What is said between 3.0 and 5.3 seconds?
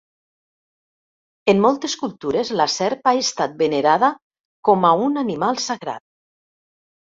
ha estat venerada com a un